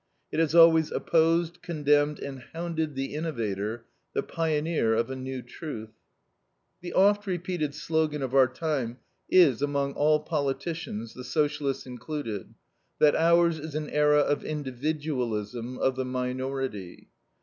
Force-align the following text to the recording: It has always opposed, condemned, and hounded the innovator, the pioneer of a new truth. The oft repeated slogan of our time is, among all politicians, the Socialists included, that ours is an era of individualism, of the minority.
It 0.31 0.39
has 0.39 0.55
always 0.55 0.91
opposed, 0.91 1.61
condemned, 1.61 2.17
and 2.19 2.39
hounded 2.53 2.95
the 2.95 3.13
innovator, 3.13 3.85
the 4.15 4.23
pioneer 4.23 4.95
of 4.95 5.11
a 5.11 5.15
new 5.15 5.43
truth. 5.43 5.91
The 6.81 6.91
oft 6.93 7.27
repeated 7.27 7.75
slogan 7.75 8.23
of 8.23 8.33
our 8.33 8.47
time 8.47 8.97
is, 9.29 9.61
among 9.61 9.93
all 9.93 10.19
politicians, 10.21 11.13
the 11.13 11.23
Socialists 11.23 11.85
included, 11.85 12.55
that 12.97 13.15
ours 13.15 13.59
is 13.59 13.75
an 13.75 13.91
era 13.91 14.21
of 14.21 14.43
individualism, 14.43 15.77
of 15.77 15.95
the 15.95 16.05
minority. 16.05 17.09